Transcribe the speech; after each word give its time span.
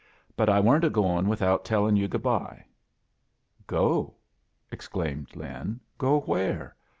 "But 0.35 0.49
I 0.49 0.59
weren't 0.59 0.83
a 0.83 0.89
going 0.89 1.27
without 1.27 1.63
tell 1.63 1.85
ing 1.87 1.95
yoo 1.95 2.07
good 2.07 2.23
bye." 2.23 2.65
"Go?" 3.67 4.15
exclaimed 4.71 5.35
Lin. 5.35 5.79
"Go 5.99 6.21
where? 6.21 6.75